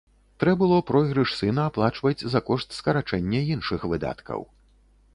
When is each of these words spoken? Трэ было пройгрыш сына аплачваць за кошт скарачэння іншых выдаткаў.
Трэ 0.43 0.53
было 0.61 0.77
пройгрыш 0.87 1.33
сына 1.41 1.67
аплачваць 1.73 2.25
за 2.35 2.43
кошт 2.49 2.67
скарачэння 2.81 3.47
іншых 3.53 3.81
выдаткаў. 3.93 4.41